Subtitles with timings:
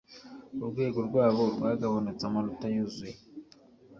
[0.61, 3.15] urwego rwabo rwagabanutse amanota yuzuye